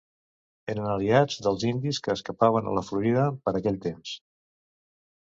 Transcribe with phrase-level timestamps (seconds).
[0.73, 4.15] Eren aliats dels indis que escapaven a la Florida per aquell temps.